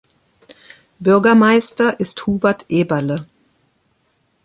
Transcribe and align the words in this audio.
Bürgermeister 0.99 1.99
ist 1.99 2.25
Hubert 2.25 2.65
Eberle. 2.69 3.27